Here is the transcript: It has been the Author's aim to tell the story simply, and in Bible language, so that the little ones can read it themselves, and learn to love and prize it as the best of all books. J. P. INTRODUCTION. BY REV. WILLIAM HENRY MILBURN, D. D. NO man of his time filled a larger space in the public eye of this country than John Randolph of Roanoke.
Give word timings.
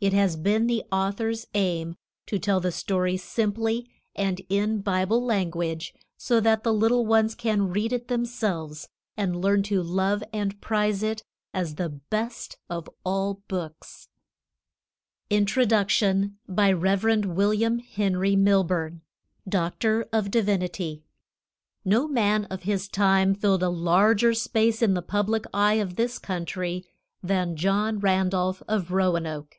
It 0.00 0.12
has 0.12 0.36
been 0.36 0.68
the 0.68 0.84
Author's 0.92 1.48
aim 1.54 1.96
to 2.26 2.38
tell 2.38 2.60
the 2.60 2.70
story 2.70 3.16
simply, 3.16 3.90
and 4.14 4.40
in 4.48 4.80
Bible 4.80 5.24
language, 5.24 5.92
so 6.16 6.38
that 6.38 6.62
the 6.62 6.72
little 6.72 7.04
ones 7.04 7.34
can 7.34 7.70
read 7.70 7.92
it 7.92 8.06
themselves, 8.06 8.88
and 9.16 9.42
learn 9.42 9.64
to 9.64 9.82
love 9.82 10.22
and 10.32 10.60
prize 10.60 11.02
it 11.02 11.24
as 11.52 11.74
the 11.74 11.88
best 11.88 12.58
of 12.70 12.88
all 13.04 13.42
books. 13.48 14.06
J. 14.08 14.08
P. 15.30 15.36
INTRODUCTION. 15.38 16.38
BY 16.46 16.70
REV. 16.74 17.24
WILLIAM 17.26 17.80
HENRY 17.80 18.36
MILBURN, 18.36 19.00
D. 19.48 19.58
D. 20.70 21.02
NO 21.84 22.06
man 22.06 22.44
of 22.44 22.62
his 22.62 22.86
time 22.86 23.34
filled 23.34 23.64
a 23.64 23.68
larger 23.68 24.32
space 24.32 24.80
in 24.80 24.94
the 24.94 25.02
public 25.02 25.44
eye 25.52 25.74
of 25.74 25.96
this 25.96 26.20
country 26.20 26.86
than 27.20 27.56
John 27.56 27.98
Randolph 27.98 28.62
of 28.68 28.92
Roanoke. 28.92 29.56